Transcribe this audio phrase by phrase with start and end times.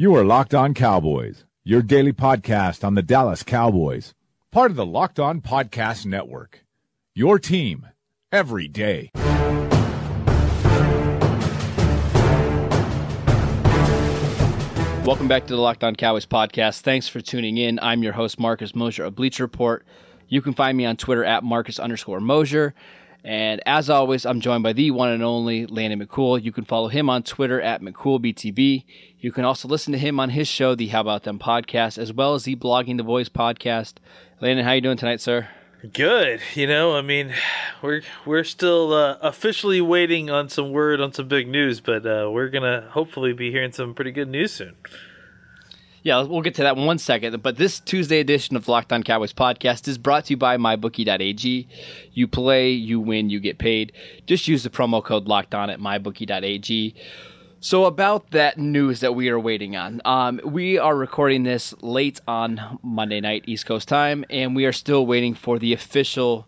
[0.00, 4.14] You are Locked On Cowboys, your daily podcast on the Dallas Cowboys,
[4.52, 6.64] part of the Locked On Podcast Network.
[7.16, 7.84] Your team
[8.30, 9.10] every day.
[15.04, 16.82] Welcome back to the Locked On Cowboys podcast.
[16.82, 17.80] Thanks for tuning in.
[17.82, 19.84] I'm your host, Marcus Mosher of Bleacher Report.
[20.28, 22.72] You can find me on Twitter at Marcus underscore Mosher.
[23.24, 26.42] And as always, I'm joined by the one and only Landon McCool.
[26.42, 28.84] You can follow him on Twitter at McCoolBTB.
[29.20, 32.12] You can also listen to him on his show, the How About Them podcast, as
[32.12, 33.94] well as the Blogging the Boys podcast.
[34.40, 35.48] Landon, how you doing tonight, sir?
[35.92, 36.40] Good.
[36.54, 37.32] You know, I mean,
[37.82, 42.28] we're we're still uh, officially waiting on some word on some big news, but uh,
[42.30, 44.74] we're gonna hopefully be hearing some pretty good news soon.
[46.08, 47.42] Yeah, we'll get to that in one second.
[47.42, 51.68] But this Tuesday edition of Locked On Cowboys podcast is brought to you by MyBookie.ag.
[52.14, 53.92] You play, you win, you get paid.
[54.24, 56.94] Just use the promo code Locked On at MyBookie.ag.
[57.60, 62.22] So about that news that we are waiting on, um, we are recording this late
[62.26, 66.46] on Monday night East Coast time, and we are still waiting for the official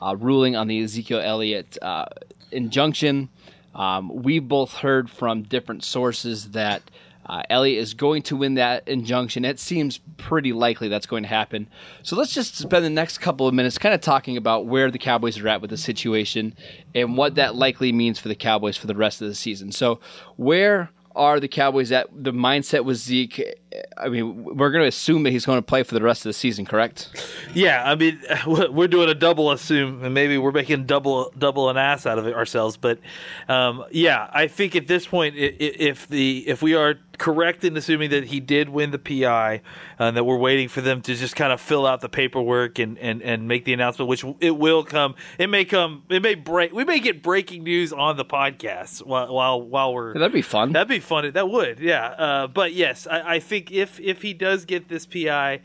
[0.00, 2.04] uh, ruling on the Ezekiel Elliott uh,
[2.52, 3.28] injunction.
[3.74, 6.82] Um, we both heard from different sources that
[7.26, 9.44] uh, Elliott is going to win that injunction.
[9.44, 11.68] It seems pretty likely that's going to happen.
[12.02, 14.98] So let's just spend the next couple of minutes kind of talking about where the
[14.98, 16.54] Cowboys are at with the situation
[16.94, 19.70] and what that likely means for the Cowboys for the rest of the season.
[19.70, 20.00] So,
[20.36, 23.42] where are the Cowboys at the mindset with Zeke?
[23.96, 26.30] I mean, we're going to assume that he's going to play for the rest of
[26.30, 27.10] the season, correct?
[27.52, 31.76] Yeah, I mean, we're doing a double assume, and maybe we're making double double an
[31.76, 32.76] ass out of it ourselves.
[32.76, 33.00] But
[33.48, 38.10] um, yeah, I think at this point, if the if we are correct in assuming
[38.10, 39.60] that he did win the PI,
[39.98, 42.98] and that we're waiting for them to just kind of fill out the paperwork and,
[42.98, 45.14] and, and make the announcement, which it will come.
[45.38, 46.02] It may come.
[46.08, 46.72] It may break.
[46.72, 50.14] We may get breaking news on the podcast while while, while we're.
[50.14, 50.72] Yeah, that'd be fun.
[50.72, 51.30] That'd be fun.
[51.30, 52.06] That would, yeah.
[52.06, 55.60] Uh, but yes, I, I, think if if he does get this PI,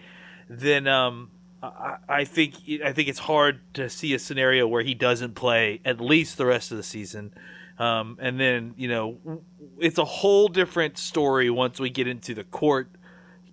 [0.49, 1.31] then um,
[1.63, 5.79] I, I think I think it's hard to see a scenario where he doesn't play
[5.85, 7.33] at least the rest of the season.
[7.77, 9.41] Um, and then you know
[9.79, 12.89] it's a whole different story once we get into the court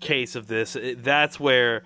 [0.00, 0.76] case of this.
[0.98, 1.82] That's where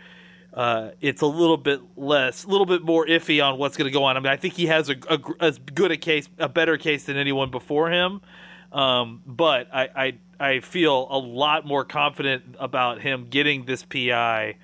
[0.56, 3.92] uh, it's a little bit less, a little bit more iffy on what's going to
[3.92, 4.16] go on.
[4.16, 7.04] I mean, I think he has a, a, as good a case, a better case
[7.04, 8.22] than anyone before him.
[8.72, 14.56] Um, but I, I, I feel a lot more confident about him getting this PI.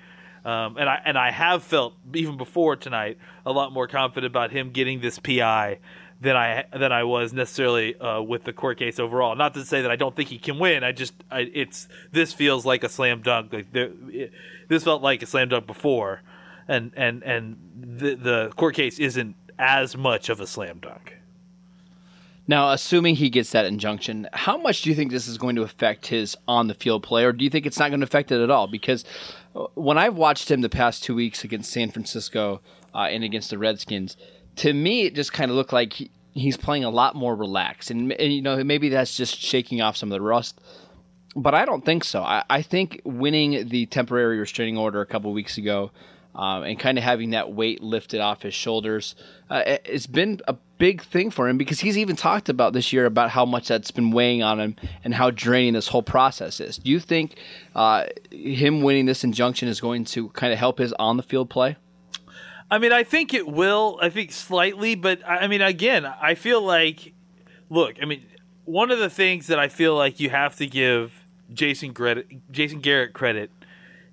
[0.43, 4.51] Um, and I and I have felt even before tonight a lot more confident about
[4.51, 5.79] him getting this PI
[6.23, 9.35] than I than I was necessarily uh, with the court case overall.
[9.35, 10.83] Not to say that I don't think he can win.
[10.83, 13.51] I just I, it's this feels like a slam dunk.
[13.51, 14.31] Like it,
[14.69, 16.21] this felt like a slam dunk before,
[16.67, 17.57] and and and
[17.99, 21.17] the the court case isn't as much of a slam dunk.
[22.45, 25.61] Now, assuming he gets that injunction, how much do you think this is going to
[25.61, 28.31] affect his on the field play, or do you think it's not going to affect
[28.31, 28.67] it at all?
[28.67, 29.05] Because
[29.55, 32.61] uh, when I've watched him the past two weeks against San Francisco
[32.93, 34.17] uh, and against the Redskins,
[34.57, 37.91] to me, it just kind of looked like he, he's playing a lot more relaxed,
[37.91, 40.59] and, and, you know maybe that's just shaking off some of the rust.
[41.35, 42.21] But I don't think so.
[42.21, 45.91] I, I think winning the temporary restraining order a couple weeks ago,
[46.35, 49.15] um, and kind of having that weight lifted off his shoulders,
[49.49, 53.05] uh, it's been a big thing for him because he's even talked about this year
[53.05, 56.77] about how much that's been weighing on him and how draining this whole process is.
[56.77, 57.35] Do you think
[57.75, 61.49] uh, him winning this injunction is going to kind of help his on the field
[61.49, 61.77] play?
[62.73, 63.99] I mean, I think it will.
[64.01, 67.13] I think slightly, but I mean, again, I feel like,
[67.69, 68.25] look, I mean,
[68.65, 71.13] one of the things that I feel like you have to give
[71.53, 73.51] Jason credit, Jason Garrett credit,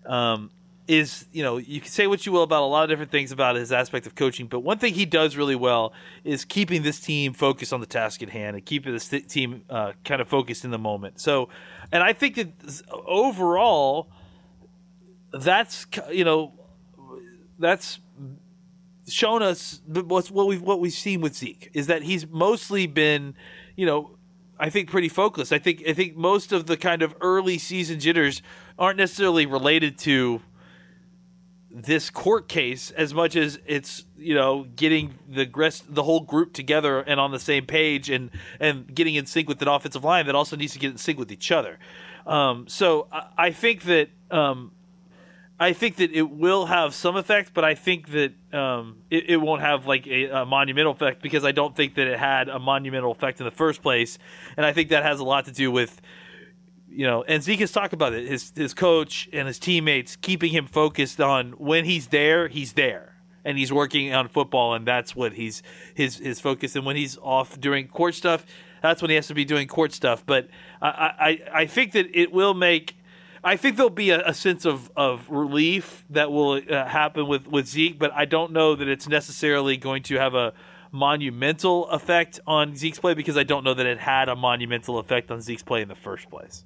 [0.04, 0.50] um,
[0.86, 3.32] is you know you can say what you will about a lot of different things
[3.32, 7.00] about his aspect of coaching, but one thing he does really well is keeping this
[7.00, 10.66] team focused on the task at hand and keeping this team uh, kind of focused
[10.66, 11.18] in the moment.
[11.18, 11.48] So,
[11.90, 14.10] and I think that overall,
[15.32, 16.52] that's you know
[17.58, 18.00] that's
[19.12, 23.34] shown us what's what we've what we've seen with Zeke is that he's mostly been,
[23.76, 24.16] you know,
[24.58, 25.52] I think pretty focused.
[25.52, 28.42] I think I think most of the kind of early season jitters
[28.78, 30.42] aren't necessarily related to
[31.70, 36.52] this court case as much as it's you know getting the rest the whole group
[36.52, 40.26] together and on the same page and and getting in sync with an offensive line
[40.26, 41.78] that also needs to get in sync with each other.
[42.26, 44.72] Um, so I, I think that um,
[45.62, 49.36] I think that it will have some effect, but I think that um, it, it,
[49.36, 52.58] won't have like a, a, monumental effect because I don't think that it had a
[52.58, 54.18] monumental effect in the first place,
[54.56, 56.00] and I think that has a lot to do with
[56.88, 57.22] you know.
[57.24, 58.26] And Zeke has talked about it.
[58.26, 63.16] His his coach and his teammates keeping him focused on when he's there, he's there,
[63.44, 65.62] and he's working on football, and that's what he's
[65.94, 66.74] his his focus.
[66.74, 68.46] And when he's off doing court stuff,
[68.80, 70.24] that's when he has to be doing court stuff.
[70.24, 70.48] But
[70.80, 72.96] I I, I think that it will make
[73.42, 77.46] I think there'll be a, a sense of, of relief that will uh, happen with,
[77.46, 80.52] with Zeke, but I don't know that it's necessarily going to have a
[80.92, 85.30] monumental effect on Zeke's play because I don't know that it had a monumental effect
[85.30, 86.64] on Zeke's play in the first place.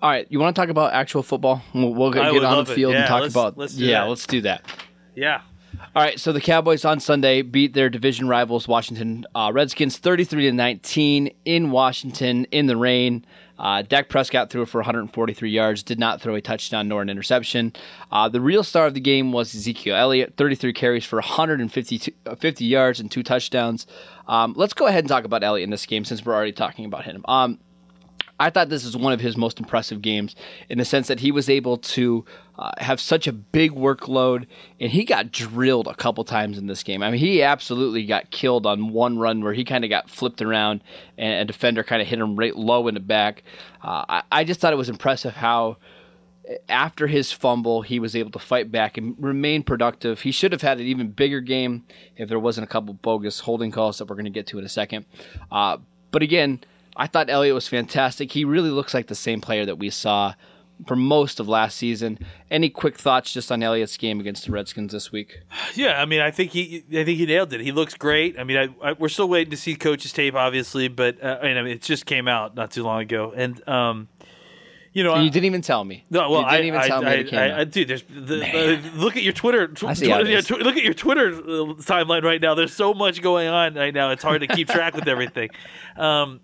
[0.00, 1.62] All right, you want to talk about actual football?
[1.74, 3.56] We'll, we'll I get on the field Yeah, and talk let's- about.
[3.58, 4.08] let's yeah, that.
[4.08, 4.64] let's do that.
[5.14, 5.42] Yeah.
[5.96, 10.42] All right, so the Cowboys on Sunday beat their division rivals Washington uh, Redskins 33
[10.50, 13.24] to 19 in Washington in the rain.
[13.62, 17.72] Uh, Dak Prescott threw for 143 yards, did not throw a touchdown nor an interception.
[18.10, 22.34] Uh, the real star of the game was Ezekiel Elliott, 33 carries for 150 uh,
[22.34, 23.86] 50 yards and two touchdowns.
[24.26, 26.84] Um, let's go ahead and talk about Elliott in this game since we're already talking
[26.84, 27.24] about him.
[27.28, 27.60] Um,
[28.40, 30.34] I thought this is one of his most impressive games
[30.68, 32.24] in the sense that he was able to
[32.58, 34.46] uh, have such a big workload
[34.80, 37.02] and he got drilled a couple times in this game.
[37.02, 40.42] I mean, he absolutely got killed on one run where he kind of got flipped
[40.42, 40.82] around
[41.16, 43.44] and a defender kind of hit him right low in the back.
[43.82, 45.76] Uh, I, I just thought it was impressive how
[46.68, 50.20] after his fumble, he was able to fight back and remain productive.
[50.20, 51.84] He should have had an even bigger game
[52.16, 54.64] if there wasn't a couple bogus holding calls that we're going to get to in
[54.64, 55.04] a second.
[55.50, 55.78] Uh,
[56.10, 56.60] but again,
[56.96, 58.32] I thought Elliott was fantastic.
[58.32, 60.34] He really looks like the same player that we saw
[60.86, 62.18] for most of last season.
[62.50, 65.40] Any quick thoughts just on Elliott's game against the Redskins this week?
[65.74, 67.60] Yeah, I mean, I think he, I think he nailed it.
[67.60, 68.38] He looks great.
[68.38, 71.54] I mean, I, I, we're still waiting to see coach's tape, obviously, but uh, I
[71.54, 74.08] mean, it just came out not too long ago, and um,
[74.92, 76.04] you know, you I- didn't even tell me.
[76.10, 77.60] No, well, you didn't even tell me I, it came I, out.
[77.60, 79.68] I, dude, there's the, uh, look at your Twitter.
[79.68, 82.54] Tw- I see how it yeah, tw- look at your Twitter uh, timeline right now.
[82.54, 84.10] There's so much going on right now.
[84.10, 85.50] It's hard to keep track with everything.
[85.94, 86.40] Um,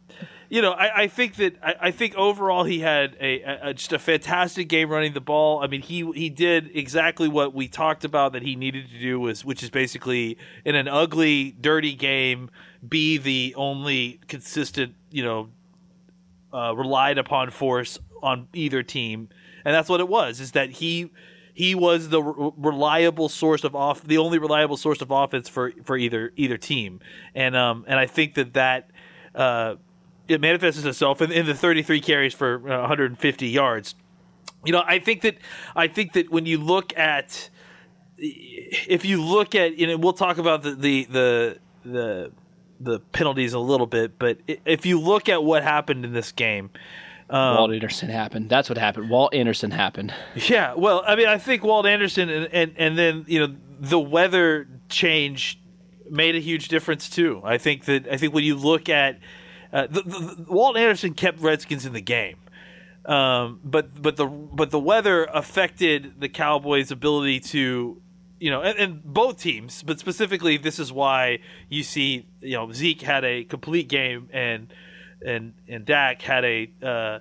[0.48, 3.92] you know, I, I think that I, I think overall he had a, a just
[3.92, 5.62] a fantastic game running the ball.
[5.62, 9.20] I mean, he he did exactly what we talked about that he needed to do
[9.20, 12.50] was, which is basically in an ugly, dirty game,
[12.86, 15.50] be the only consistent, you know,
[16.52, 19.28] uh, relied upon force on either team,
[19.64, 20.40] and that's what it was.
[20.40, 21.10] Is that he
[21.52, 25.72] he was the re- reliable source of off, the only reliable source of offense for
[25.84, 27.00] for either either team,
[27.34, 28.90] and um and I think that that
[29.34, 29.76] uh,
[30.28, 33.94] it manifests itself in, in the 33 carries for uh, 150 yards.
[34.64, 35.38] You know, I think that
[35.74, 37.48] I think that when you look at
[38.18, 42.32] if you look at you know we'll talk about the the the the,
[42.80, 46.70] the penalties a little bit, but if you look at what happened in this game,
[47.30, 48.50] um, Walt Anderson happened.
[48.50, 49.10] That's what happened.
[49.10, 50.12] Walt Anderson happened.
[50.34, 54.00] yeah, well, I mean, I think Walt Anderson and, and and then you know the
[54.00, 55.60] weather change
[56.10, 57.40] made a huge difference too.
[57.44, 59.18] I think that I think when you look at
[59.72, 62.36] uh, the, the, Walt Anderson kept Redskins in the game,
[63.04, 68.02] um, but but the but the weather affected the Cowboys' ability to.
[68.40, 72.70] You know, and, and both teams, but specifically, this is why you see, you know,
[72.72, 74.72] Zeke had a complete game, and
[75.26, 77.18] and and Dak had a uh,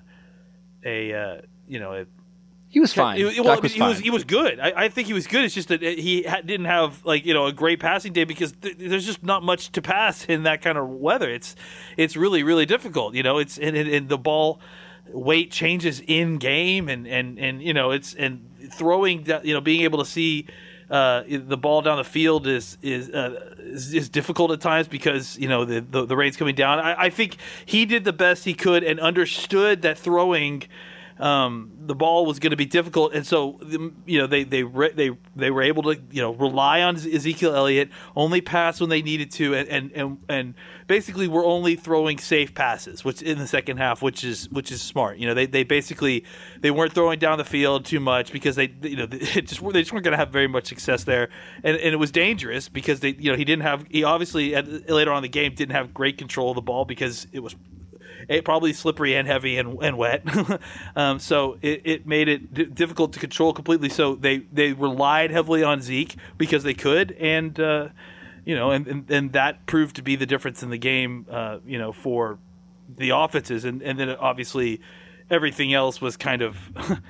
[0.85, 2.05] a uh, you know a
[2.69, 3.17] He was fine.
[3.17, 4.03] he, well, I mean, was he was fine.
[4.03, 4.59] he was good.
[4.59, 5.45] I, I think he was good.
[5.45, 8.51] It's just that he ha- didn't have like you know a great passing day because
[8.51, 11.29] th- there's just not much to pass in that kind of weather.
[11.29, 11.55] It's
[11.95, 13.15] it's really really difficult.
[13.15, 14.59] You know, it's and, and, and the ball
[15.09, 19.61] weight changes in game and and and you know it's and throwing da- you know
[19.61, 20.45] being able to see
[20.89, 25.37] uh, the ball down the field is is, uh, is is difficult at times because
[25.37, 26.79] you know the the, the rain's coming down.
[26.79, 30.63] I, I think he did the best he could and understood that throwing
[31.19, 33.59] um, the ball was going to be difficult, and so
[34.05, 37.89] you know they they they they were able to you know rely on Ezekiel Elliott,
[38.15, 40.53] only pass when they needed to, and and and, and
[40.85, 44.81] basically were only throwing safe passes, which in the second half, which is which is
[44.81, 45.17] smart.
[45.17, 46.23] You know they, they basically
[46.61, 49.81] they weren't throwing down the field too much because they you know they just they
[49.81, 51.29] just weren't going to have very much success there,
[51.63, 54.89] and and it was dangerous because they you know he didn't have he obviously at,
[54.89, 57.55] later on in the game didn't have great control of the ball because it was
[58.27, 60.23] it probably slippery and heavy and, and wet.
[60.95, 63.89] um, so it, it made it d- difficult to control completely.
[63.89, 67.89] So they, they relied heavily on Zeke because they could, and uh,
[68.45, 71.25] you know, and, and and that proved to be the difference in the game.
[71.29, 72.39] Uh, you know, for
[72.89, 74.81] the offenses, and and then obviously
[75.29, 76.57] everything else was kind of.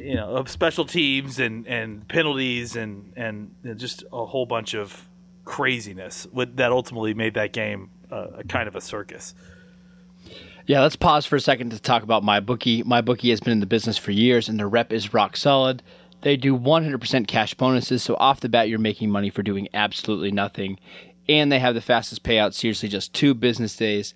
[0.00, 5.08] You know, of special teams and, and penalties and, and just a whole bunch of
[5.44, 9.34] craziness that ultimately made that game uh, a kind of a circus.
[10.72, 12.86] Yeah, let's pause for a second to talk about MyBookie.
[12.86, 15.82] My bookie has been in the business for years, and their rep is rock solid.
[16.22, 20.30] They do 100% cash bonuses, so off the bat, you're making money for doing absolutely
[20.30, 20.78] nothing.
[21.28, 24.14] And they have the fastest payout, seriously, just two business days.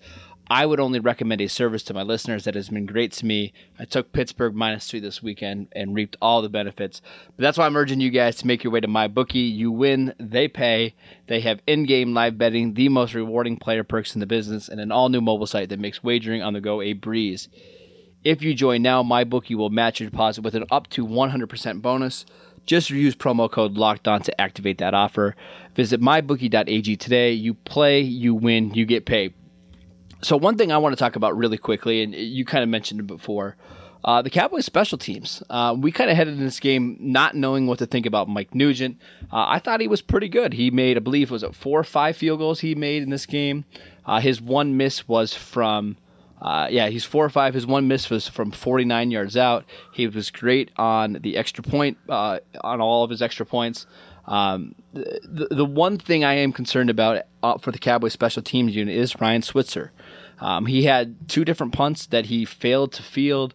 [0.49, 3.53] I would only recommend a service to my listeners that has been great to me.
[3.81, 7.03] I took Pittsburgh minus three this weekend and reaped all the benefits.
[7.37, 9.57] But that's why I'm urging you guys to make your way to MyBookie.
[9.57, 10.95] You win, they pay.
[11.26, 14.93] They have in-game live betting, the most rewarding player perks in the business, and an
[14.93, 17.49] all-new mobile site that makes wagering on the go a breeze.
[18.23, 22.25] If you join now, MyBookie will match your deposit with an up to 100% bonus.
[22.67, 25.35] Just use promo code Locked On to activate that offer.
[25.75, 27.33] Visit mybookie.ag today.
[27.33, 29.35] You play, you win, you get paid.
[30.23, 33.01] So one thing I want to talk about really quickly, and you kind of mentioned
[33.01, 33.57] it before,
[34.05, 35.43] uh, the Cowboys special teams.
[35.51, 38.55] Uh, we kind of headed in this game not knowing what to think about Mike
[38.55, 38.99] Nugent.
[39.33, 40.53] Uh, I thought he was pretty good.
[40.53, 43.27] He made, I believe, was it four or five field goals he made in this
[43.27, 43.65] game.
[44.05, 45.97] Uh, his one miss was from
[46.41, 47.55] uh, yeah, he's four or five.
[47.55, 49.65] His one miss was from 49 yards out.
[49.93, 53.87] He was great on the extra point, uh, on all of his extra points.
[54.26, 58.75] Um, the, the one thing I am concerned about uh, for the Cowboys special teams
[58.75, 59.92] unit is Ryan Switzer.
[60.40, 63.54] Um, he had two different punts that he failed to field.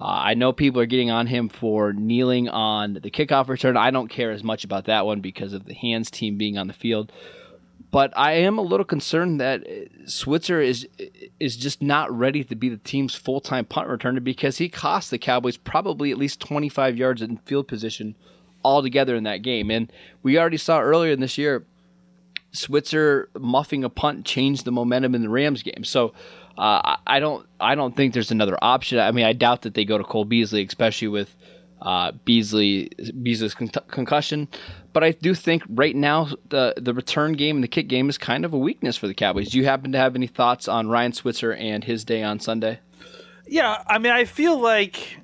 [0.00, 3.76] Uh, I know people are getting on him for kneeling on the kickoff return.
[3.76, 6.68] I don't care as much about that one because of the hands team being on
[6.68, 7.12] the field.
[7.90, 9.66] But I am a little concerned that
[10.06, 10.88] Switzer is
[11.38, 15.10] is just not ready to be the team's full time punt returner because he cost
[15.10, 18.16] the Cowboys probably at least 25 yards in field position
[18.64, 19.70] altogether in that game.
[19.70, 19.92] And
[20.22, 21.64] we already saw earlier in this year,
[22.52, 25.84] Switzer muffing a punt changed the momentum in the Rams game.
[25.84, 26.12] So
[26.58, 28.98] uh, I don't I don't think there's another option.
[28.98, 31.34] I mean, I doubt that they go to Cole Beasley, especially with
[31.80, 32.90] uh, Beasley
[33.22, 34.48] Beasley's con- concussion.
[34.92, 38.18] But I do think right now the the return game and the kick game is
[38.18, 39.48] kind of a weakness for the Cowboys.
[39.50, 42.80] Do you happen to have any thoughts on Ryan Switzer and his day on Sunday?
[43.46, 45.18] Yeah, I mean, I feel like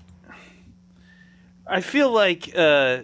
[1.66, 3.02] I feel like uh,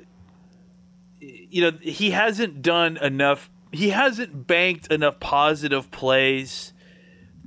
[1.51, 3.51] you know he hasn't done enough.
[3.73, 6.73] He hasn't banked enough positive plays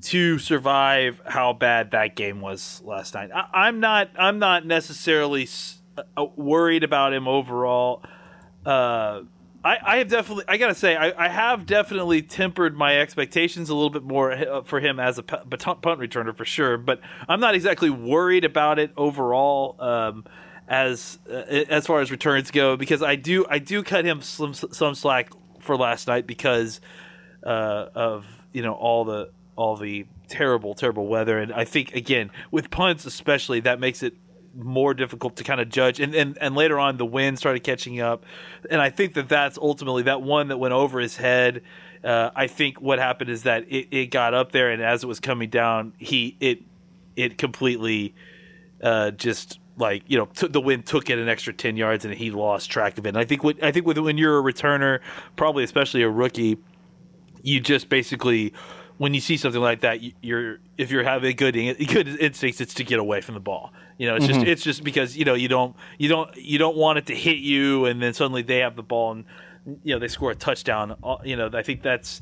[0.01, 3.29] to survive how bad that game was last night.
[3.33, 4.09] I, am not.
[4.17, 5.47] I'm not necessarily
[6.15, 8.03] uh, worried about him overall.
[8.65, 9.21] Uh,
[9.63, 13.75] I, I, have definitely, I gotta say, I, I, have definitely tempered my expectations a
[13.75, 16.77] little bit more uh, for him as a punt returner for sure.
[16.77, 20.25] But I'm not exactly worried about it overall um,
[20.67, 21.35] as uh,
[21.69, 25.31] as far as returns go because I do I do cut him some some slack
[25.59, 26.81] for last night because
[27.45, 32.31] uh, of you know all the all the terrible terrible weather and I think again
[32.51, 34.13] with punts especially that makes it
[34.57, 35.99] more difficult to kind of judge.
[35.99, 38.25] And, and and later on, the wind started catching up,
[38.69, 41.61] and I think that that's ultimately that one that went over his head.
[42.03, 45.07] Uh, I think what happened is that it, it got up there, and as it
[45.07, 46.63] was coming down, he it
[47.15, 48.15] it completely
[48.81, 52.13] uh, just like you know t- the wind took it an extra 10 yards and
[52.13, 54.41] he lost track of it and i think what i think with, when you're a
[54.41, 54.99] returner
[55.35, 56.57] probably especially a rookie
[57.43, 58.53] you just basically
[58.97, 61.53] when you see something like that, you're if you're having good
[61.87, 63.71] good instincts, it's to get away from the ball.
[63.97, 64.33] You know, it's mm-hmm.
[64.33, 67.15] just it's just because you know you don't you don't you don't want it to
[67.15, 69.25] hit you, and then suddenly they have the ball and
[69.83, 70.97] you know they score a touchdown.
[71.03, 72.21] Uh, you know, I think that's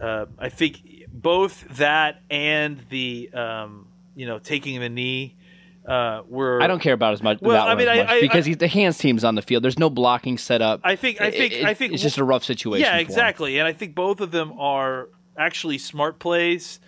[0.00, 5.36] uh, I think both that and the um, you know taking the knee.
[5.86, 7.40] Uh, were I don't care about as much.
[7.40, 9.64] Well, I mean, I, I, because I, the hands team's on the field.
[9.64, 10.80] There's no blocking set up.
[10.84, 11.20] I think.
[11.20, 11.52] I think.
[11.54, 12.86] It, I think it's just a rough situation.
[12.86, 13.58] Yeah, exactly.
[13.58, 16.78] And I think both of them are actually smart plays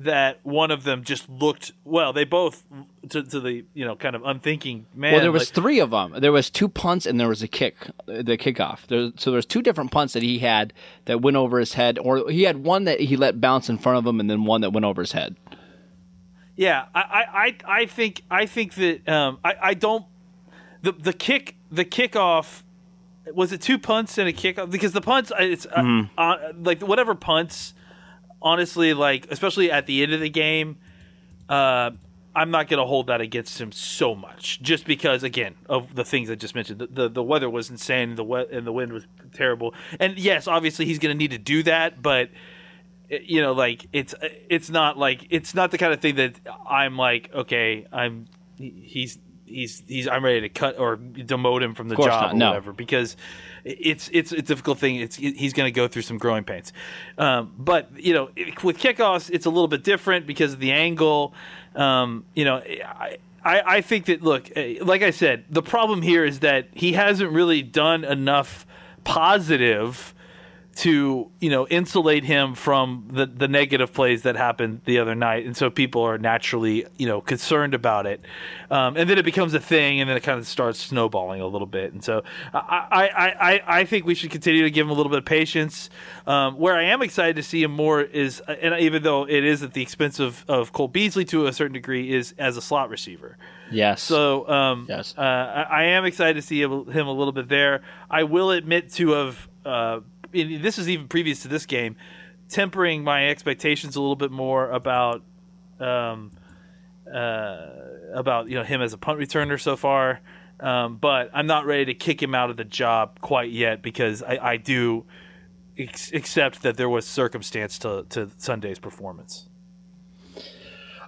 [0.00, 2.12] that one of them just looked well.
[2.12, 2.64] They both
[3.10, 5.12] to, to the you know kind of unthinking man.
[5.12, 6.14] Well, there was like, three of them.
[6.18, 7.76] There was two punts and there was a kick,
[8.06, 8.86] the kickoff.
[8.86, 10.72] There, so there's two different punts that he had
[11.06, 13.98] that went over his head, or he had one that he let bounce in front
[13.98, 15.36] of him, and then one that went over his head.
[16.58, 20.04] Yeah, I I, I think I think that um, I I don't
[20.82, 22.64] the the kick the kickoff
[23.32, 26.18] was it two punts and a kick because the punts it's uh, mm-hmm.
[26.18, 27.74] uh, uh, like whatever punts
[28.42, 30.78] honestly like especially at the end of the game
[31.48, 31.92] uh,
[32.34, 36.04] I'm not going to hold that against him so much just because again of the
[36.04, 36.80] things I just mentioned.
[36.80, 39.74] The the, the weather was insane the wet and the wind was terrible.
[40.00, 42.30] And yes obviously he's going to need to do that but
[43.10, 46.38] you know like it's it's not like it's not the kind of thing that
[46.68, 51.88] I'm like okay I'm he's he's he's I'm ready to cut or demote him from
[51.88, 52.48] the job not, or no.
[52.48, 53.16] whatever because
[53.64, 54.96] it's it's a difficult thing.
[54.96, 56.72] It's he's going to go through some growing pains.
[57.16, 58.30] Um, but you know,
[58.62, 61.34] with kickoffs, it's a little bit different because of the angle.
[61.74, 66.02] Um, you know, I, I I think that look, eh, like I said, the problem
[66.02, 68.66] here is that he hasn't really done enough
[69.04, 70.14] positive
[70.78, 75.44] to you know insulate him from the the negative plays that happened the other night,
[75.44, 78.20] and so people are naturally you know concerned about it,
[78.70, 81.46] um, and then it becomes a thing, and then it kind of starts snowballing a
[81.48, 82.22] little bit, and so
[82.54, 85.24] I I, I, I think we should continue to give him a little bit of
[85.24, 85.90] patience.
[86.28, 89.64] Um, where I am excited to see him more is, and even though it is
[89.64, 92.88] at the expense of, of Cole Beasley to a certain degree, is as a slot
[92.88, 93.36] receiver.
[93.72, 94.00] Yes.
[94.00, 97.82] So um, yes, uh, I, I, am excited to see him a little bit there.
[98.08, 99.48] I will admit to have.
[99.64, 100.00] Uh,
[100.32, 101.96] this is even previous to this game,
[102.48, 105.22] tempering my expectations a little bit more about
[105.80, 106.32] um,
[107.12, 107.66] uh,
[108.12, 110.20] about you know him as a punt returner so far.
[110.60, 114.22] Um, but I'm not ready to kick him out of the job quite yet because
[114.22, 115.04] I, I do
[115.78, 119.48] ex- accept that there was circumstance to, to Sunday's performance.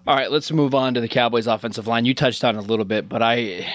[0.06, 2.04] All right, let's move on to the Cowboys' offensive line.
[2.04, 3.66] You touched on it a little bit, but I,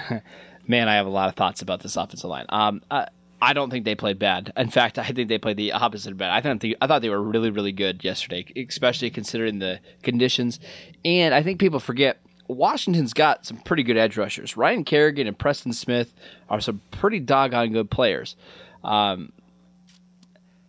[0.66, 2.46] man, I have a lot of thoughts about this offensive line.
[2.48, 3.06] Um, I,
[3.40, 4.52] I don't think they played bad.
[4.56, 6.30] In fact, I think they played the opposite of bad.
[6.30, 10.58] I think I thought they were really, really good yesterday, especially considering the conditions.
[11.04, 14.56] And I think people forget Washington's got some pretty good edge rushers.
[14.56, 16.14] Ryan Kerrigan and Preston Smith
[16.48, 18.36] are some pretty doggone good players.
[18.82, 19.32] Um,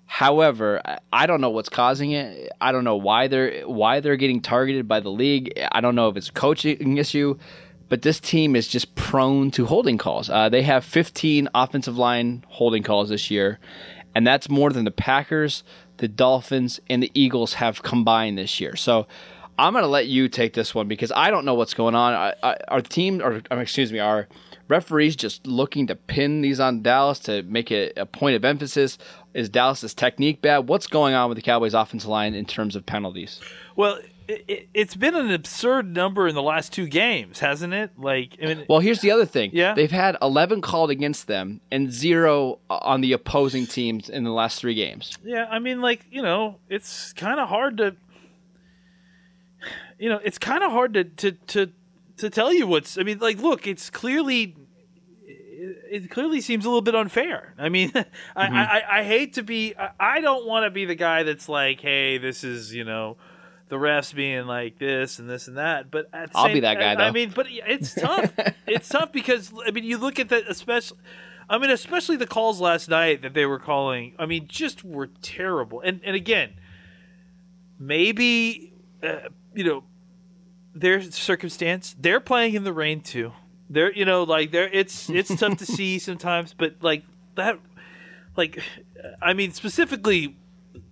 [0.05, 0.81] however,
[1.13, 2.51] I don't know what's causing it.
[2.59, 5.57] I don't know why they're why they're getting targeted by the league.
[5.71, 7.38] I don't know if it's a coaching issue,
[7.89, 10.29] but this team is just prone to holding calls.
[10.29, 13.60] Uh, they have 15 offensive line holding calls this year,
[14.13, 15.63] and that's more than the Packers,
[15.98, 18.75] the Dolphins, and the Eagles have combined this year.
[18.75, 19.08] So
[19.60, 22.13] I'm going to let you take this one because I don't know what's going on.
[22.13, 24.27] I, I, our team, or um, excuse me, our
[24.67, 28.98] referees just looking to pin these on Dallas to make it a point of emphasis.
[29.34, 30.67] Is Dallas's technique bad?
[30.67, 33.39] What's going on with the Cowboys' offensive line in terms of penalties?
[33.75, 37.91] Well, it, has been an absurd number in the last two games, hasn't it?
[37.98, 39.51] Like, I mean, well, here's the other thing.
[39.53, 44.31] Yeah, they've had 11 called against them and zero on the opposing teams in the
[44.31, 45.17] last three games.
[45.24, 47.96] Yeah, I mean, like you know, it's kind of hard to
[50.00, 51.72] you know, it's kind of hard to, to to
[52.17, 52.98] to tell you what's.
[52.98, 54.55] I mean, like, look, it's clearly
[55.27, 57.53] it clearly seems a little bit unfair.
[57.57, 57.91] I mean,
[58.36, 58.55] I, mm-hmm.
[58.55, 59.74] I, I, hate to be.
[59.77, 63.17] I, I don't want to be the guy that's like, hey, this is you know,
[63.69, 65.91] the refs being like this and this and that.
[65.91, 66.91] But I'll same, be that guy.
[66.91, 67.03] I, though.
[67.03, 68.33] I mean, but it's tough.
[68.65, 70.97] it's tough because I mean, you look at that, especially.
[71.50, 74.15] I mean, especially the calls last night that they were calling.
[74.19, 75.81] I mean, just were terrible.
[75.81, 76.53] And and again,
[77.79, 79.83] maybe uh, you know,
[80.75, 83.31] their circumstance, they're playing in the rain too.
[83.69, 87.03] They're you know like they're it's it's tough to see sometimes, but like
[87.35, 87.59] that,
[88.35, 88.61] like
[89.22, 90.37] I mean specifically,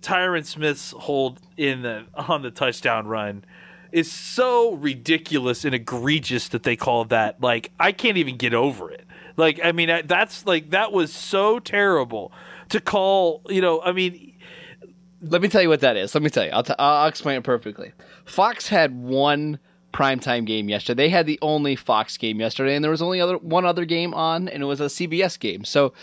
[0.02, 3.44] Tyron Smith's hold in the on the touchdown run
[3.92, 7.40] is so ridiculous and egregious that they call that.
[7.40, 9.04] Like I can't even get over it.
[9.36, 12.32] Like I mean that's like that was so terrible
[12.70, 13.42] to call.
[13.48, 14.34] You know I mean
[15.22, 16.14] let me tell you what that is.
[16.14, 16.50] Let me tell you.
[16.50, 17.92] I'll, t- I'll explain it perfectly.
[18.24, 19.58] Fox had one
[19.96, 21.04] primetime game yesterday.
[21.04, 24.12] They had the only Fox game yesterday, and there was only other one other game
[24.12, 25.64] on, and it was a CBS game.
[25.64, 25.94] So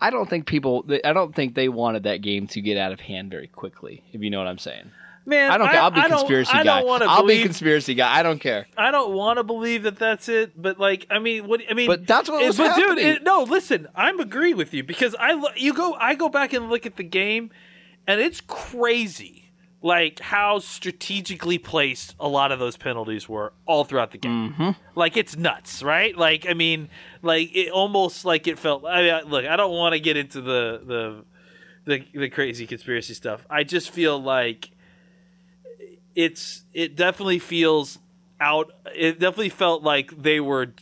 [0.00, 3.00] I don't think people, I don't think they wanted that game to get out of
[3.00, 4.04] hand very quickly.
[4.12, 4.92] If you know what I'm saying.
[5.26, 5.80] Man, I don't care.
[5.80, 6.80] I'll be I conspiracy guy.
[6.80, 8.18] I'll believe, be conspiracy guy.
[8.18, 8.66] I don't care.
[8.76, 11.88] I don't want to believe that that's it, but like, I mean, what I mean,
[11.88, 12.96] but that's what was but happening.
[12.96, 16.52] dude, it, no, listen, I'm agree with you because I you go, I go back
[16.52, 17.50] and look at the game,
[18.06, 19.39] and it's crazy
[19.82, 24.52] like how strategically placed a lot of those penalties were all throughout the game.
[24.52, 24.70] Mm-hmm.
[24.94, 26.16] Like it's nuts, right?
[26.16, 26.88] Like I mean,
[27.22, 28.84] like it almost like it felt.
[28.84, 31.24] I mean, look, I don't want to get into the the
[31.84, 33.46] the the crazy conspiracy stuff.
[33.48, 34.70] I just feel like
[36.14, 37.98] it's it definitely feels
[38.38, 38.72] out.
[38.94, 40.74] It definitely felt like they were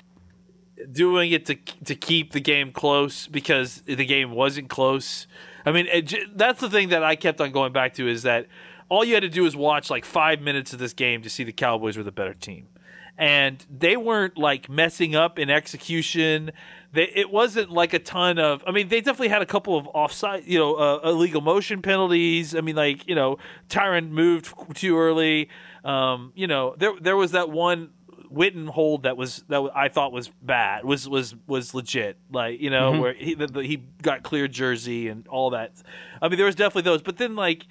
[0.91, 5.29] doing it to to keep the game close because the game wasn't close.
[5.65, 8.47] I mean, it, that's the thing that I kept on going back to is that
[8.89, 11.45] all you had to do was watch like five minutes of this game to see
[11.45, 12.69] the Cowboys were the better team.
[13.17, 16.53] And they weren't like messing up in execution.
[16.93, 18.63] They, it wasn't like a ton of.
[18.65, 22.55] I mean, they definitely had a couple of offside, you know, uh, illegal motion penalties.
[22.55, 25.49] I mean, like you know, Tyron moved too early.
[25.85, 27.91] Um, you know, there there was that one
[28.33, 32.19] Witten hold that was that I thought was bad was was was legit.
[32.33, 33.01] Like you know, mm-hmm.
[33.01, 35.73] where he the, the, he got clear jersey and all that.
[36.21, 37.67] I mean, there was definitely those, but then like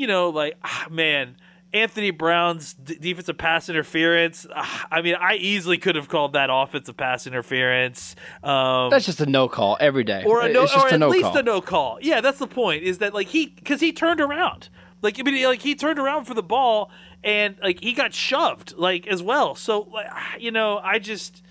[0.00, 1.36] you know, like ah, man,
[1.74, 4.46] Anthony Brown's d- defensive pass interference.
[4.56, 8.16] Ah, I mean, I easily could have called that offensive pass interference.
[8.42, 11.24] Um, that's just a no call every day, or a no, or at no least
[11.24, 11.36] call.
[11.36, 11.98] a no call.
[12.00, 12.82] Yeah, that's the point.
[12.82, 14.70] Is that like he because he turned around,
[15.02, 16.90] like I mean, like he turned around for the ball
[17.22, 19.54] and like he got shoved like as well.
[19.54, 21.42] So like ah, you know, I just.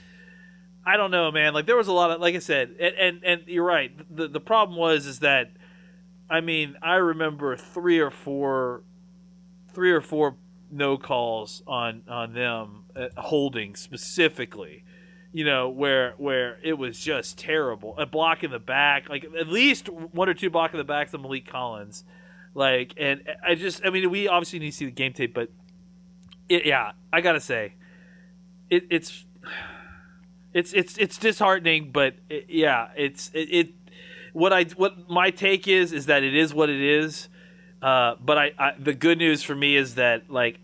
[0.86, 1.54] I don't know, man.
[1.54, 3.92] Like there was a lot of, like I said, and and, and you're right.
[4.16, 5.52] The the problem was is that
[6.30, 8.84] I mean, I remember three or four,
[9.74, 10.38] three or four
[10.72, 14.84] no calls on on them uh, holding specifically.
[15.32, 17.98] You know where where it was just terrible.
[17.98, 21.14] A block in the back, like at least one or two block in the backs
[21.14, 22.04] of Maliek Collins,
[22.54, 25.50] like and I just I mean we obviously need to see the game tape, but
[26.50, 27.76] it, yeah, I gotta say,
[28.70, 29.26] it, it's
[30.54, 33.79] it's it's it's disheartening, but it, yeah, it's it, it
[34.34, 37.30] what I what my take is is that it is what it is.
[37.82, 40.60] Uh, but I, I, the good news for me is that like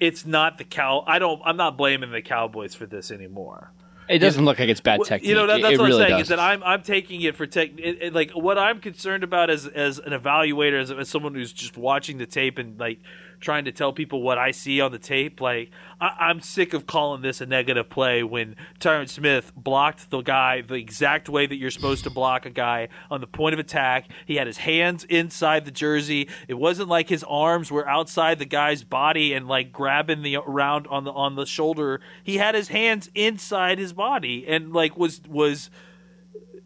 [0.00, 1.04] it's not the cow.
[1.06, 1.40] I don't.
[1.44, 3.72] I'm not blaming the Cowboys for this anymore.
[4.08, 5.28] It doesn't look like it's bad technique.
[5.28, 6.22] You know, that, that's it, it what really I'm saying does.
[6.22, 7.70] is that I'm I'm taking it for tech.
[7.78, 11.52] It, it, like what I'm concerned about as as an evaluator, as, as someone who's
[11.52, 12.98] just watching the tape and like
[13.40, 15.40] trying to tell people what I see on the tape.
[15.40, 20.20] Like I, I'm sick of calling this a negative play when Tyron Smith blocked the
[20.20, 23.58] guy the exact way that you're supposed to block a guy on the point of
[23.58, 24.08] attack.
[24.26, 26.28] He had his hands inside the jersey.
[26.48, 30.86] It wasn't like his arms were outside the guy's body and like grabbing the around
[30.88, 32.00] on the on the shoulder.
[32.22, 35.70] He had his hands inside his body and like was was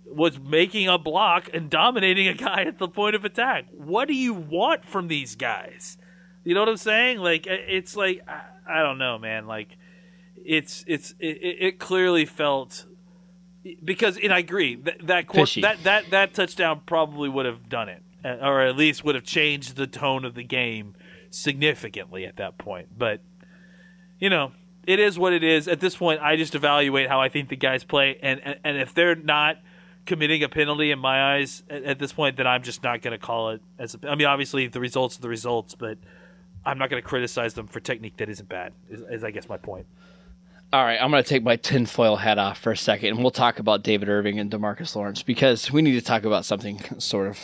[0.07, 3.67] was making a block and dominating a guy at the point of attack.
[3.73, 5.99] What do you want from these guys?
[6.44, 7.18] You know what I'm saying?
[7.18, 8.42] Like it's like I,
[8.80, 9.46] I don't know, man.
[9.46, 9.76] Like
[10.37, 12.87] it's it's it, it clearly felt
[13.83, 17.88] because and I agree that that court, that that that touchdown probably would have done
[17.88, 20.94] it, uh, or at least would have changed the tone of the game
[21.30, 22.88] significantly at that point.
[22.96, 23.20] But
[24.18, 24.52] you know,
[24.87, 25.66] it is what it is.
[25.66, 28.76] At this point, I just evaluate how I think the guys play, and and, and
[28.76, 29.59] if they're not
[30.04, 33.12] committing a penalty in my eyes at, at this point, then I'm just not going
[33.12, 33.94] to call it as.
[33.94, 35.96] A, I mean, obviously the results are the results, but
[36.66, 38.72] I'm not going to criticize them for technique that isn't bad.
[38.88, 39.87] Is, is I guess my point.
[40.72, 43.31] All right, I'm going to take my tinfoil hat off for a second, and we'll
[43.31, 47.29] talk about David Irving and Demarcus Lawrence because we need to talk about something sort
[47.29, 47.38] of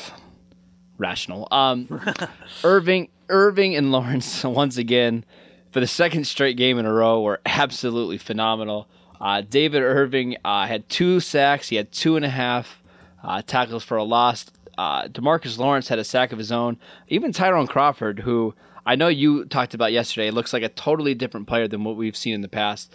[0.98, 1.46] rational.
[1.52, 2.00] Um,
[2.64, 5.24] Irving, Irving, and Lawrence once again
[5.70, 8.88] for the second straight game in a row were absolutely phenomenal.
[9.20, 11.68] Uh, David Irving uh, had two sacks.
[11.68, 12.82] He had two and a half
[13.22, 14.46] uh, tackles for a loss.
[14.76, 16.78] Uh, Demarcus Lawrence had a sack of his own.
[17.08, 18.54] Even Tyrone Crawford, who
[18.90, 21.94] I know you talked about yesterday, It looks like a totally different player than what
[21.94, 22.92] we've seen in the past.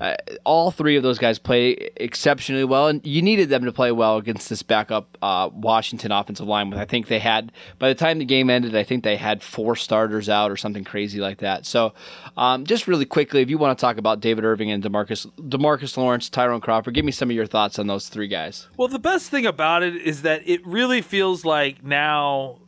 [0.00, 3.92] Uh, all three of those guys play exceptionally well, and you needed them to play
[3.92, 6.68] well against this backup uh, Washington offensive line.
[6.68, 9.40] With I think they had by the time the game ended, I think they had
[9.40, 11.64] four starters out or something crazy like that.
[11.64, 11.94] So,
[12.36, 15.96] um, just really quickly, if you want to talk about David Irving and Demarcus Demarcus
[15.96, 18.66] Lawrence, Tyrone Crawford, give me some of your thoughts on those three guys.
[18.76, 22.58] Well, the best thing about it is that it really feels like now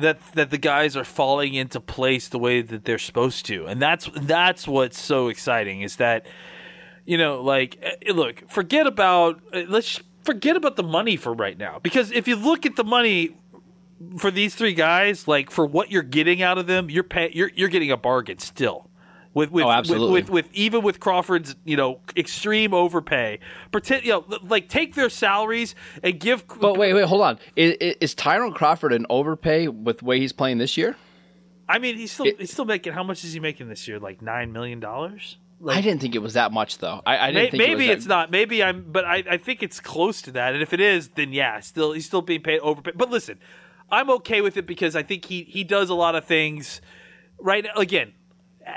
[0.00, 3.80] that that the guys are falling into place the way that they're supposed to, and
[3.80, 6.26] that's that's what's so exciting is that
[7.04, 11.56] you know, like eh, look, forget about eh, let's forget about the money for right
[11.56, 13.36] now because if you look at the money
[14.18, 17.50] for these three guys, like for what you're getting out of them, you're pay, you're
[17.54, 18.89] you're getting a bargain still.
[19.32, 20.12] With with, Oh, absolutely.
[20.12, 23.38] with with even with Crawford's you know extreme overpay,
[23.70, 26.44] pretend you know like take their salaries and give.
[26.60, 27.38] But wait, wait, hold on.
[27.54, 30.96] Is, is Tyrone Crawford an overpay with the way he's playing this year?
[31.68, 32.92] I mean, he's still It- he's still making.
[32.92, 34.00] How much is he making this year?
[34.00, 35.36] Like nine million dollars.
[35.68, 37.00] I didn't think it was that much though.
[37.06, 38.30] I, I didn't May- think it maybe that- it's not.
[38.32, 40.54] Maybe I'm, but I, I think it's close to that.
[40.54, 42.94] And if it is, then yeah, still he's still being paid overpaid.
[42.98, 43.38] But listen,
[43.92, 46.80] I'm okay with it because I think he he does a lot of things.
[47.38, 48.12] Right again,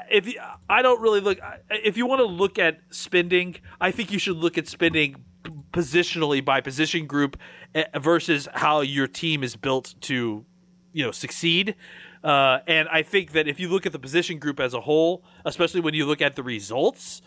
[0.10, 4.12] if you, I don't really look, if you want to look at spending, I think
[4.12, 5.24] you should look at spending
[5.72, 7.38] positionally by position group
[7.76, 10.46] eh, versus how your team is built to
[10.93, 11.76] you know succeed.
[12.24, 15.26] Uh, and I think that if you look at the position group as a whole,
[15.43, 17.22] especially when you look at the results,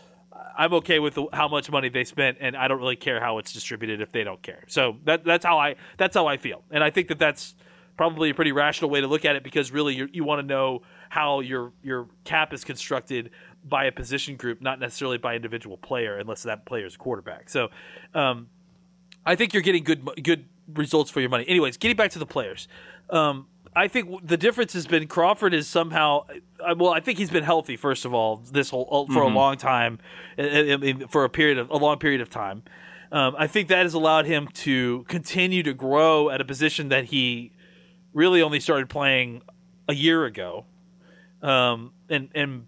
[0.57, 3.37] I'm okay with the, how much money they spent, and I don't really care how
[3.37, 4.63] it's distributed if they don't care.
[4.67, 7.55] So that that's how I that's how I feel, and I think that that's
[7.97, 10.47] probably a pretty rational way to look at it because really you you want to
[10.47, 13.31] know how your your cap is constructed
[13.63, 17.49] by a position group, not necessarily by individual player, unless that player is a quarterback.
[17.49, 17.69] So.
[18.13, 18.49] Um,
[19.27, 21.43] I think you're getting good good results for your money.
[21.47, 22.69] Anyways, getting back to the players,
[23.09, 26.25] um, I think the difference has been Crawford is somehow.
[26.59, 29.27] Uh, well, I think he's been healthy first of all this whole uh, for a
[29.27, 29.99] long time,
[30.37, 32.63] mean, for a period of a long period of time.
[33.11, 37.05] Um, I think that has allowed him to continue to grow at a position that
[37.05, 37.51] he
[38.13, 39.43] really only started playing
[39.87, 40.65] a year ago,
[41.41, 42.65] um, and and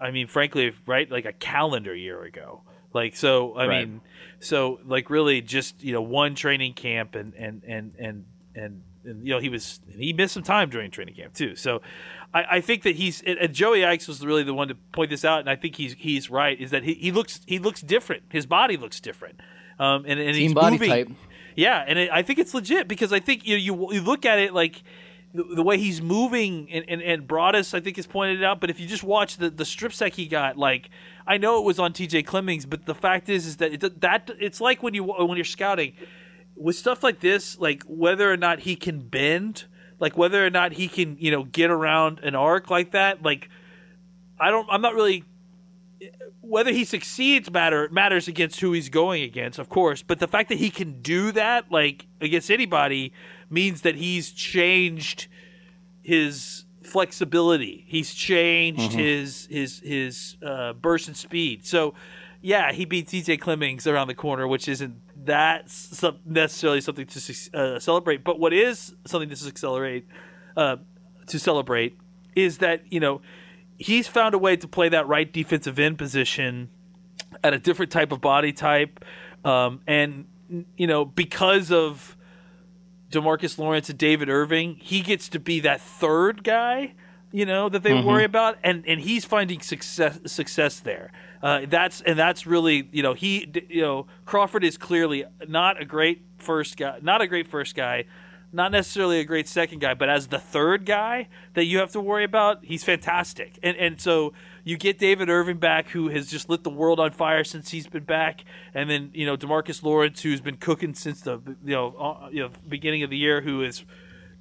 [0.00, 2.62] I mean, frankly, right, like a calendar year ago.
[2.92, 3.88] Like so, I Right.
[3.88, 4.00] mean,
[4.40, 9.24] so like really just you know one training camp and and and and and, and
[9.26, 11.54] you know he was he missed some time during training camp too.
[11.54, 11.82] So
[12.34, 15.10] I, I think that he's and, and Joey Ickes was really the one to point
[15.10, 16.60] this out, and I think he's he's right.
[16.60, 18.24] Is that he, he looks he looks different.
[18.30, 19.38] His body looks different,
[19.78, 20.88] um, and and he's body moving.
[20.90, 21.08] type.
[21.54, 24.38] Yeah, and it, I think it's legit because I think you you, you look at
[24.40, 24.82] it like
[25.32, 28.60] the, the way he's moving, and, and, and Broadus, I think, has pointed it out.
[28.60, 30.90] But if you just watch the, the strip sack he got, like
[31.26, 32.24] I know it was on T.J.
[32.24, 35.44] Clemmings, but the fact is, is that it, that it's like when you when you're
[35.44, 35.94] scouting
[36.56, 39.64] with stuff like this, like whether or not he can bend,
[39.98, 43.48] like whether or not he can you know get around an arc like that, like
[44.38, 45.24] I don't, I'm not really
[46.40, 50.02] whether he succeeds matter matters against who he's going against, of course.
[50.02, 53.12] But the fact that he can do that, like against anybody,
[53.50, 55.26] means that he's changed
[56.02, 57.84] his flexibility.
[57.86, 58.98] He's changed mm-hmm.
[58.98, 61.66] his his his uh, burst and speed.
[61.66, 61.94] So,
[62.40, 63.36] yeah, he beat T.J.
[63.38, 65.64] Clemmings around the corner, which isn't that
[66.24, 68.24] necessarily something to uh, celebrate.
[68.24, 70.06] But what is something to accelerate
[70.56, 70.76] uh,
[71.26, 71.96] to celebrate
[72.34, 73.20] is that you know
[73.78, 76.70] he's found a way to play that right defensive end position
[77.42, 79.04] at a different type of body type,
[79.44, 80.26] um, and
[80.76, 82.16] you know because of
[83.10, 86.94] Demarcus Lawrence and David Irving, he gets to be that third guy,
[87.32, 88.06] you know, that they mm-hmm.
[88.06, 91.12] worry about, and and he's finding success success there.
[91.42, 95.84] Uh, that's and that's really you know he you know Crawford is clearly not a
[95.84, 98.04] great first guy, not a great first guy,
[98.52, 102.00] not necessarily a great second guy, but as the third guy that you have to
[102.00, 103.58] worry about, he's fantastic.
[103.62, 104.32] And and so
[104.64, 107.86] you get David Irving back, who has just lit the world on fire since he's
[107.86, 111.94] been back, and then you know Demarcus Lawrence, who's been cooking since the you know
[111.96, 113.84] uh, you know beginning of the year, who is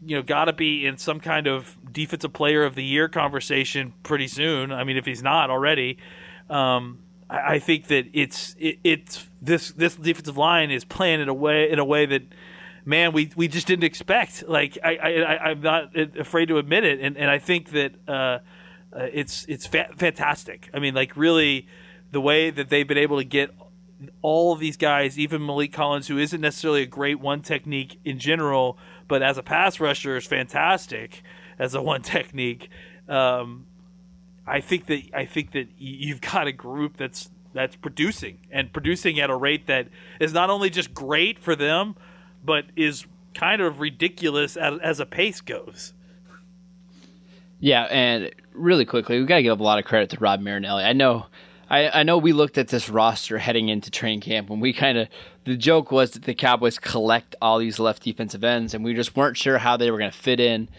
[0.04, 3.93] you know got to be in some kind of defensive player of the year conversation
[4.04, 4.72] pretty soon.
[4.72, 5.98] I mean, if he's not already.
[6.50, 11.30] Um, I, I think that it's it, it's this this defensive line is playing in
[11.30, 12.24] a way in a way that
[12.86, 14.44] man, we we just didn't expect.
[14.48, 18.12] Like I, I I'm not afraid to admit it, and and I think that uh,
[18.12, 18.39] uh,
[19.13, 20.70] it's it's fa- fantastic.
[20.74, 21.68] I mean, like really,
[22.12, 23.52] the way that they've been able to get
[24.22, 28.18] all of these guys, even Maliek Collins, who isn't necessarily a great one technique in
[28.18, 31.22] general, but as a pass rusher is fantastic
[31.58, 32.70] as a one technique.
[33.08, 33.65] Um,
[34.48, 39.20] I think that I think that you've got a group that's that's producing and producing
[39.20, 39.88] at a rate that
[40.20, 41.96] is not only just great for them,
[42.43, 45.93] but is kind of ridiculous as, as a pace goes.
[47.60, 50.84] Yeah, and really quickly, we got to give a lot of credit to Rod Marinelli.
[50.84, 51.25] I know,
[51.69, 54.97] I, I know we looked at this roster heading into training camp, and we kind
[54.97, 55.10] of
[55.43, 59.15] the joke was that the Cowboys collect all these left defensive ends, and we just
[59.15, 60.69] weren't sure how they were going to fit in.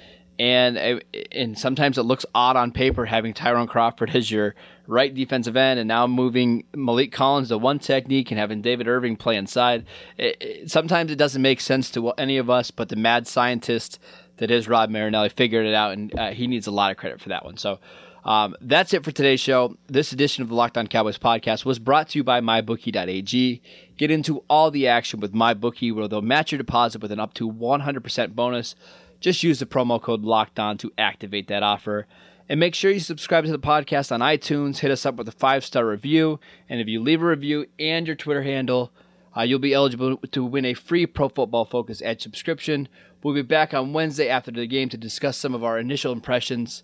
[0.40, 4.55] And and sometimes it looks odd on paper having Tyrone Crawford as your
[4.87, 9.16] right defensive end, and now moving Maliek Collins to one technique and having David Irving
[9.16, 9.85] play inside.
[10.16, 13.98] It, it, sometimes it doesn't make sense to any of us, but the mad scientist
[14.38, 17.20] that is Rod Marinelli figured it out, and uh, he needs a lot of credit
[17.20, 17.59] for that one.
[17.59, 17.79] So.
[18.22, 19.79] Um, that's it for today's show.
[19.87, 23.62] This edition of the Locked On Cowboys podcast was brought to you by MyBookie.ag.
[23.96, 27.33] Get into all the action with MyBookie, where they'll match your deposit with an up
[27.33, 28.74] to 100% bonus.
[29.21, 32.07] Just use the promo code Locked On to activate that offer.
[32.49, 34.79] And make sure you subscribe to the podcast on iTunes.
[34.79, 36.41] Hit us up with a five star review.
[36.69, 38.93] And if you leave a review and your Twitter handle,
[39.37, 42.89] uh, you'll be eligible to win a free Pro Football Focus Edge subscription.
[43.23, 46.83] We'll be back on Wednesday after the game to discuss some of our initial impressions.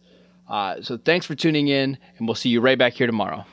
[0.49, 3.45] Uh, so thanks for tuning in, and we'll see you right back here tomorrow.